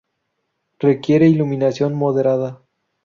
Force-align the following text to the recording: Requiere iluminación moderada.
Requiere 0.79 1.27
iluminación 1.27 1.93
moderada. 1.93 2.63